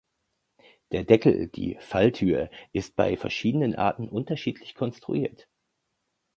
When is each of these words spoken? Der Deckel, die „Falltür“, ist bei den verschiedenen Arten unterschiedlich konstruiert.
Der 0.93 1.03
Deckel, 1.03 1.49
die 1.49 1.77
„Falltür“, 1.79 2.49
ist 2.73 2.95
bei 2.95 3.09
den 3.09 3.19
verschiedenen 3.19 3.75
Arten 3.75 4.09
unterschiedlich 4.09 4.73
konstruiert. 4.73 5.47